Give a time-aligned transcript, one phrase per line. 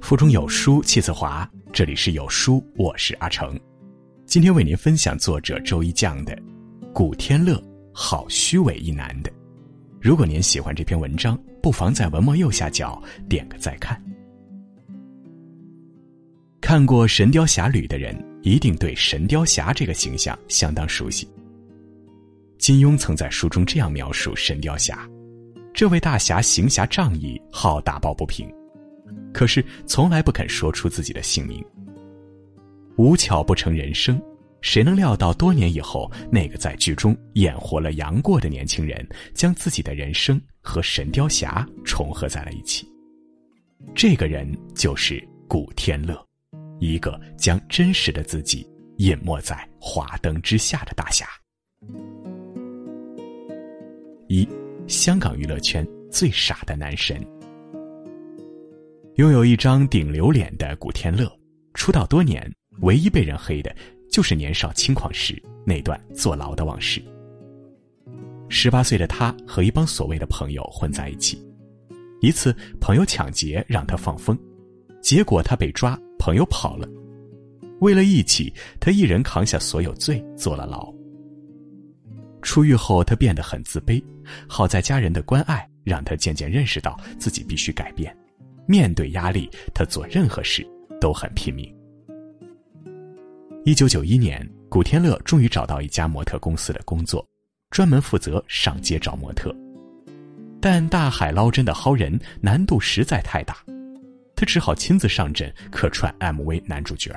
[0.00, 3.58] 腹中有书气自华，这里是有书，我是阿成，
[4.26, 6.36] 今天为您分享作者周一酱的
[6.92, 7.58] 《古天乐
[7.92, 9.30] 好虚伪一男的》。
[10.00, 14.00] 如果您喜欢这篇文章，不妨在文末右下角点个再看。
[16.60, 21.26] 看过《神雕侠侣》的人，一定对神雕侠这个形象相当熟悉。
[22.62, 25.04] 金庸曾在书中这样描述神雕侠：
[25.74, 28.48] 这位大侠行侠仗义，好打抱不平，
[29.34, 31.60] 可是从来不肯说出自己的姓名。
[32.96, 34.22] 无巧不成人生。
[34.60, 42.86] 谁能料到多年以后，那个在剧中演活了杨过的年轻人，将自己的人生和神雕侠重合在了一起？
[43.92, 46.16] 这个人就是古天乐，
[46.78, 48.64] 一个将真实的自己
[48.98, 51.26] 隐没在华灯之下的大侠。
[54.32, 54.48] 一，
[54.86, 57.22] 香港娱乐圈最傻的男神，
[59.16, 61.30] 拥有一张顶流脸的古天乐，
[61.74, 63.76] 出道多年，唯一被人黑的。
[64.10, 67.02] 就是年少轻狂时那段坐牢的往事。
[68.48, 71.38] 十八岁的他和一帮所谓的朋友混在一起，
[72.22, 74.38] 一次朋友抢劫让他放风，
[75.02, 76.88] 结果他被抓，朋友跑了。
[77.80, 80.90] 为了义气，他一人扛下所有罪，坐了牢。
[82.42, 84.02] 出狱后，他变得很自卑，
[84.48, 88.14] 好在家人的关爱让他渐渐认识到自己必须改变。
[88.66, 90.66] 面对压力，他做任何事
[91.00, 91.72] 都很拼命。
[93.64, 97.26] 一九九一年，古天乐终于找到一家模特公司的工作，
[97.70, 99.54] 专门负责上街找模特。
[100.60, 103.56] 但大海捞针的薅人难度实在太大，
[104.34, 107.12] 他只好亲自上阵客串 MV 男主角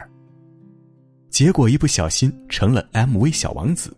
[1.29, 3.95] 结果一不小心成了 MV 小王子。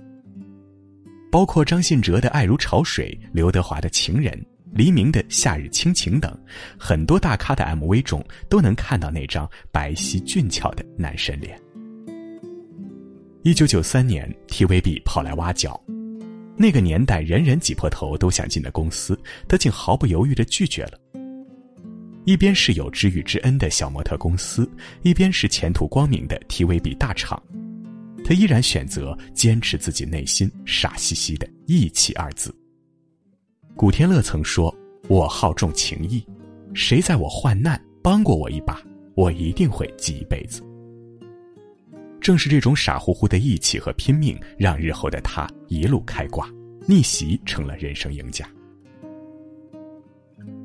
[1.32, 4.34] 包括张信哲的《爱如潮水》、刘德华的《情人》、
[4.72, 6.38] 黎明的《夏日亲情》等，
[6.78, 11.60] 很多大咖的 MV 中都能看到那张白皙俊俏的男神脸。
[13.44, 15.80] 一九九三年，TVB 跑来挖角，
[16.58, 19.18] 那个年代人人挤破头都想进的公司，
[19.48, 21.00] 他竟毫不犹豫的拒绝了。
[22.26, 24.70] 一边是有知遇之恩的小模特公司，
[25.02, 27.42] 一边是前途光明的 TVB 大厂，
[28.28, 32.54] 他依然选择坚持自己内心傻兮兮的义气二字。
[33.74, 34.76] 古天乐曾说
[35.08, 36.22] ：“我好重情义，
[36.74, 38.82] 谁在我患难帮过我一把，
[39.16, 40.62] 我一定会记一辈子。”
[42.20, 46.52] 正是这种傻乎乎的义气和拼命，让日后的他一路开挂，
[46.86, 48.46] 逆袭成了人生赢家。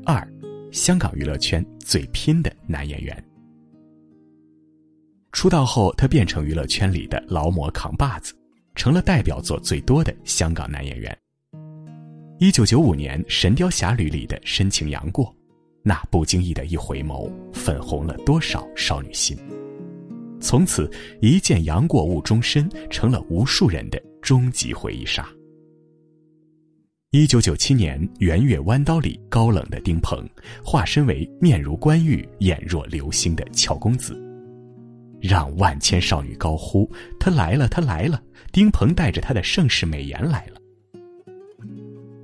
[0.04, 0.26] 二，
[0.72, 3.24] 香港娱乐圈最拼的男演员。
[5.32, 8.34] 出道后，他变成娱乐圈里的劳模扛把子，
[8.74, 11.16] 成了代表作最多的香港男演员。
[12.38, 15.34] 一九九五年《神雕侠侣》里的深情杨过，
[15.82, 19.36] 那不经意的一回眸，粉红了多少少女心。
[20.40, 20.90] 从此，
[21.20, 25.26] 一见杨过误终身，成了无数人的终极回忆杀。
[27.10, 30.28] 一九九七年，《圆月弯刀》里高冷的丁鹏，
[30.64, 34.18] 化身为面如冠玉、眼若流星的乔公子，
[35.22, 38.20] 让万千少女高呼：“他来了，他来了！”
[38.52, 40.60] 丁鹏带着他的盛世美颜来了。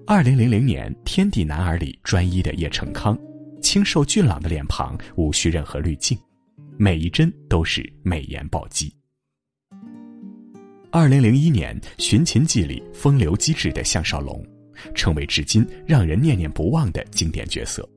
[0.06, 3.16] 二零零零年，《天地男儿》里专一的叶成康，
[3.62, 6.18] 清瘦俊朗的脸庞，无需任何滤镜。
[6.76, 8.92] 每一帧都是美颜暴击。
[10.90, 14.44] 二零零一年《寻秦记》里风流机智的项少龙，
[14.94, 17.88] 成为至今让人念念不忘的经典角色，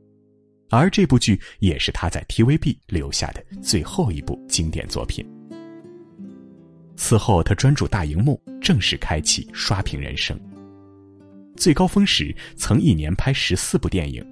[0.72, 5.26] 而这部剧也是他在 TVB 留下的最后一部经典作品。
[6.96, 10.40] 此后，他专注大荧幕，正式开启刷屏人生。
[11.58, 14.26] 最高峰时，曾一年拍十四部电影。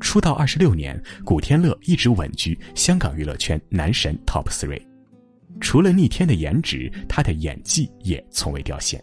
[0.00, 4.80] 出道二十六年，古天乐一直稳居香港娱乐圈男神 TOP three。
[5.60, 9.02] 除了逆天的颜值，他的演技也从未掉线。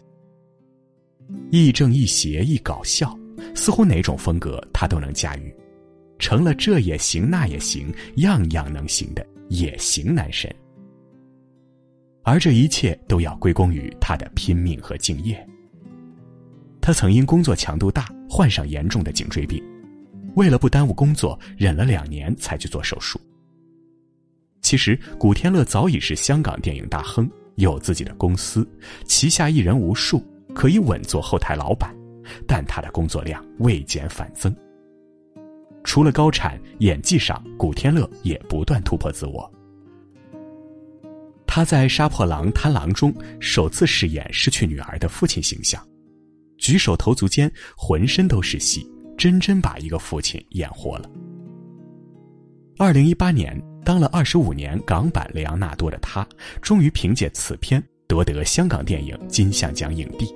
[1.52, 3.16] 亦正亦邪亦搞笑，
[3.54, 5.54] 似乎哪种风格他都能驾驭，
[6.18, 10.52] 成了这也行那也行，样样能行的也行男神。
[12.24, 15.46] 而这一切都要归功于他的拼命和敬业。
[16.80, 19.62] 他曾因工作强度大，患上严重的颈椎病。
[20.36, 23.20] 为了不耽误工作，忍了两年才去做手术。
[24.60, 28.68] 其实，古天乐早已是香港电影大亨，有自己的公司，
[29.04, 30.22] 旗下艺人无数，
[30.54, 31.94] 可以稳坐后台老板。
[32.46, 34.54] 但他的工作量未减反增。
[35.84, 39.50] 除了高产，演技上，古天乐也不断突破自我。
[41.46, 45.82] 他在《杀破狼·贪狼》中首次饰演失去女儿的父亲形象。
[46.58, 48.86] 举手投足间浑身都是戏，
[49.16, 51.10] 真真把一个父亲演活了。
[52.76, 56.26] 二零一八年，当了二十五年港版雷昂纳多的他，
[56.60, 60.32] 终于凭借此片夺得香港电影金像奖影帝。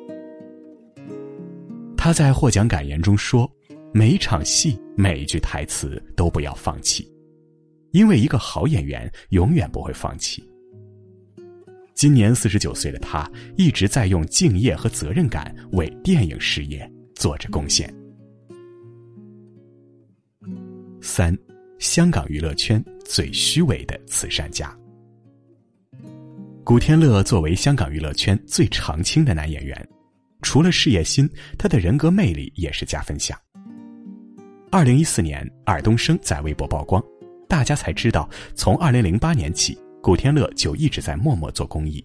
[1.96, 3.48] 他在获奖感言中说
[3.94, 7.06] ：“每一场戏，每一句台词都不要放弃，
[7.90, 10.42] 因为一个好演员永远不会放弃。”
[11.94, 17.94] 今年四十九岁的他，一直在用敬业和责任感为电影事业做着贡献。
[21.02, 21.36] 三，
[21.78, 24.74] 香港娱乐圈最虚伪的慈善家。
[26.64, 29.88] 古天乐作为香港娱乐圈最常青的男演员。
[30.40, 31.28] 除了事业心，
[31.58, 33.38] 他的人格魅力也是加分项。
[34.72, 37.04] 二零一四年，尔冬升在微博曝光，
[37.46, 42.02] 大家才知道，从二零零八年起，古天乐就一直在默默做公益。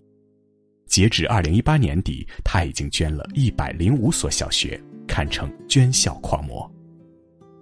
[0.85, 4.77] 截止二零一八年底，他已经捐了一百零五所小学，
[5.07, 6.69] 堪称捐校狂魔。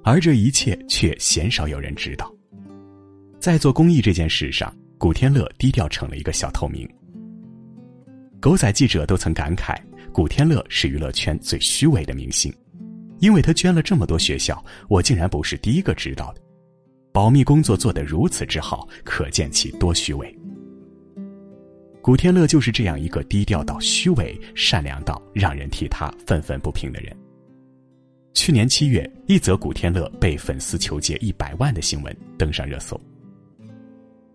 [0.04, 2.34] 而这一切却鲜少有人知道。
[3.40, 6.90] 在做公益这件事上，古天乐低调成了一个小透明。
[8.40, 9.78] 狗仔记者都曾感慨。
[10.12, 12.52] 古天乐是娱乐圈最虚伪的明星，
[13.20, 16.42] 因为他捐了这么多学校，我竟然不是第一个知道的。
[17.12, 20.38] 保密工作做得如此之好，可见其多虚伪。
[22.02, 27.16] 古天乐就是这样一个低调到虚伪、善良到让人替他愤愤不平的人。
[28.34, 33.00] 去年七月，一则古天乐被粉丝求借一百万的新闻登上热搜。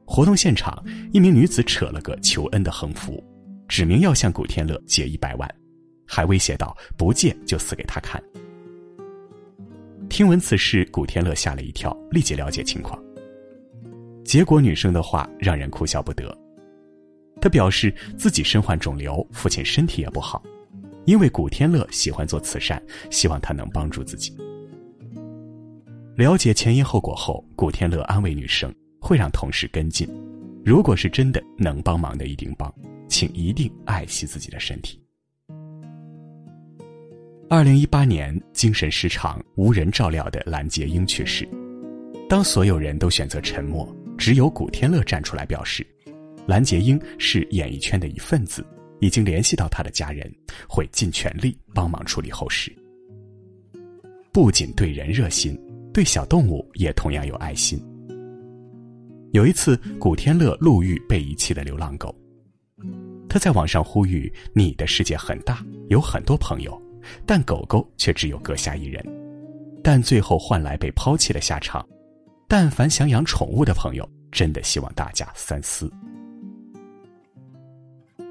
[0.07, 3.23] 活动现场，一名女子扯了个求恩的横幅，
[3.69, 5.49] 指明要向古天乐借一百万。
[6.07, 8.21] 还威胁道：“不借就死给他看。”
[10.11, 13.01] 听闻此事，古天乐吓了一跳，立即了解情况。
[14.25, 16.37] 结果女生的话让人哭笑不得。
[17.41, 20.43] 他表示自己身患肿瘤，父亲身体也不好，
[21.07, 24.37] 因为古天乐喜欢做慈善，希望他能帮助自己。
[26.17, 30.09] 了解前因后果后，古天乐安慰女生会让同事跟进，
[30.65, 32.71] 如果是真的能帮忙的一定帮，
[33.09, 35.01] 请一定爱惜自己的身体。
[37.53, 41.49] 二零一八年，精神失常、无人照料的蓝洁瑛去世。
[42.29, 45.85] 当所有人都选择沉默，只有古天乐站出来表示，
[46.47, 48.65] 蓝洁瑛是演艺圈的一份子，
[49.01, 50.33] 已经联系到他的家人，
[50.69, 52.73] 会尽全力帮忙处理后事。
[54.31, 55.61] 不仅对人热心，
[55.93, 57.85] 对小动物也同样有爱心。
[59.33, 62.15] 有一次，古天乐路遇被遗弃的流浪狗，
[63.29, 66.81] 他在网上呼吁：“你的世界很大，有很多朋友。”
[67.27, 69.05] 但狗狗却只有阁下一人，
[69.83, 71.87] 但最后换来被抛弃的下场。
[72.49, 75.89] 但凡想养宠物的朋友，真的希望大家三思，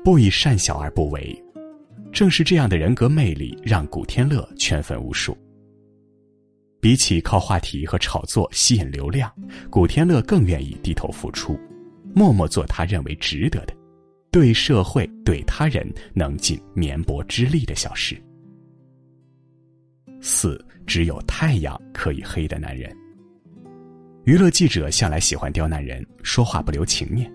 [0.03, 1.43] 不以善小而不为。
[2.11, 5.37] 正是这样的人格魅力，让古天乐圈粉无数。
[6.81, 9.31] 比起靠话题和炒作吸引流量，
[9.69, 11.59] 古天乐更愿意低头付出，
[12.15, 13.73] 默默做他认为值得的，
[14.31, 18.21] 对社会、对他人能尽绵薄之力的小事。
[20.21, 22.95] 四，只有太阳可以黑的男人。
[24.25, 27.31] 娱乐记者向来喜欢刁难人，说话不留情面，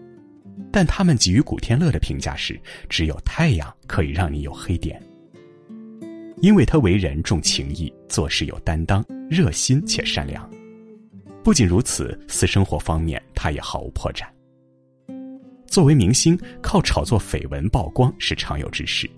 [0.70, 5.02] 但他们给予古天乐的评价是：只有太阳可以让你有黑点。
[6.40, 10.48] 因为他为人重情义，做事有担当，热心且善良。
[11.42, 14.24] 不仅如此，私生活方面他也毫无破绽。
[15.66, 19.10] 作为明星，靠炒作绯闻曝光是常有之事，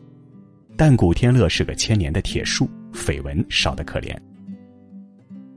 [0.77, 2.71] 但古天乐是个千年的铁树。
[2.97, 4.17] 绯闻少得可怜。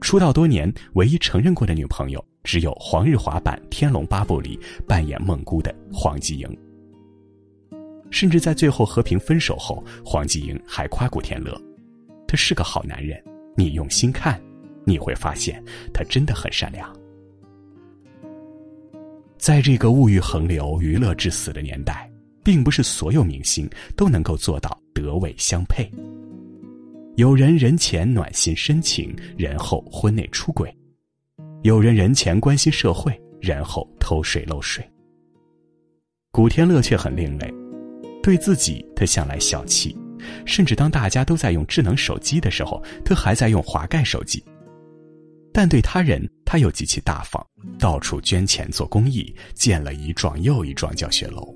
[0.00, 6.58] 出道多年，唯一承认过的女朋友只有黄日华版《天龙八部》里扮演梦姑的黄继莹。
[8.10, 11.60] 甚至在最后和平分手后，黄继莹还夸古天乐
[12.26, 13.22] ：“他是个好男人，
[13.56, 14.40] 你用心看，
[14.84, 16.92] 你会发现他真的很善良。”
[19.38, 22.10] 在这个物欲横流、娱乐至死的年代，
[22.42, 25.90] 并不是所有明星都能够做到德位相配。
[27.20, 30.66] 有人人前暖心深情，人后婚内出轨；
[31.60, 33.12] 有人人前关心社会，
[33.42, 34.82] 人后偷税漏税。
[36.32, 37.52] 古天乐却很另类，
[38.22, 39.94] 对自己他向来小气，
[40.46, 44.42] 甚至当大家都在用智能手机的时候，他还在用滑盖手机。
[45.52, 47.46] 但对他人，他又极其大方，
[47.78, 51.54] 到处捐钱做公益，建了一幢又一幢教学楼。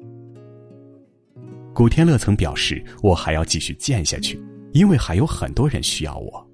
[1.73, 4.38] 古天乐曾表示：“我还要继续建下去。”
[4.75, 6.50] 因为还有很多人需要我。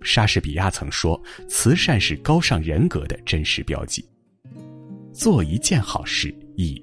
[0.00, 4.04] 莎士比亚曾说：“慈善是高尚人格的真实标记。”
[5.12, 6.82] 做一件好事易，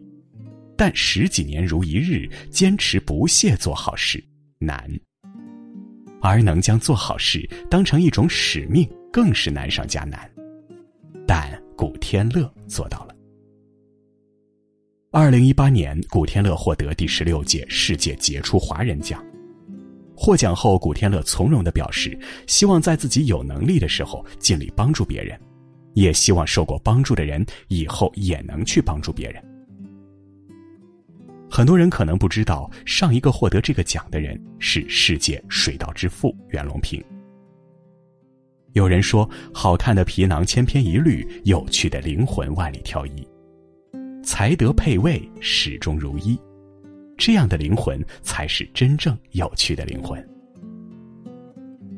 [0.78, 4.24] 但十几年如一日坚持不懈做好事
[4.60, 4.90] 难。
[6.22, 10.32] 而能将做好事当成一种使命，更是难上加难。
[11.26, 13.16] 但古天乐做到了。
[15.12, 19.24] 二零一八年，古天乐获得第十六届世界杰出华人奖。
[20.24, 25.38] 获奖后，古天乐从容的表示，希望在自己有能力的时候尽力帮助别人，
[25.96, 29.44] 也希望受过帮助的人以后也能去帮助别人。
[31.52, 37.04] 很多人可能不知道，上一个获得这个奖的人是世界水稻之父袁隆平。
[38.72, 43.28] 有人说，好看的皮囊千篇一律，有趣的灵魂万里挑一，
[44.24, 46.40] 才德配位始终如一，
[47.26, 50.22] 这样的灵魂才是真正有趣的灵魂。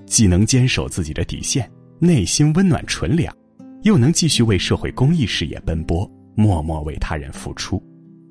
[0.06, 1.68] 既能坚守自己的底线，
[1.98, 3.36] 内心温暖纯良，
[3.82, 7.82] 又能继续为社会公益事业奔波，默默为他人付出。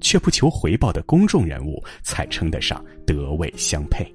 [0.00, 4.06] 却不求回报的公众人物，才称得上德位相配。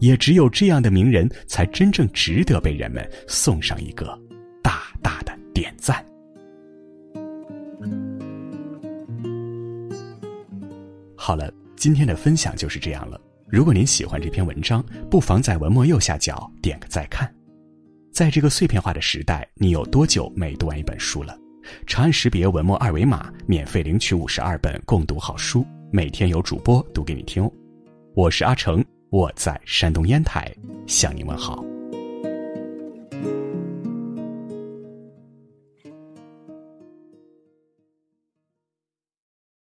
[0.00, 4.20] 也只有这样的名人，才真正值得被人们送上一个
[4.60, 6.04] 大大的点赞。
[11.26, 13.18] 好了，今天的分享就是这样了。
[13.46, 17.34] 如果您喜欢这篇文章，不妨在文末右下角点个再看。
[18.12, 21.34] 在这个碎片化的时代，你有多久没读完一本书了？
[21.86, 27.50] 长按识别文末二维码，免费领取五十二本共读好书，每天有主播读给你听哦。
[28.14, 30.54] 我是阿成，我在山东烟台
[30.86, 31.64] 向您问好。